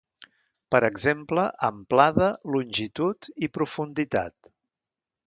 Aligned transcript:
Per 0.75 0.79
exemple, 0.87 1.43
amplada, 1.67 2.29
longitud 2.55 3.29
i 3.49 3.51
profunditat. 3.59 4.51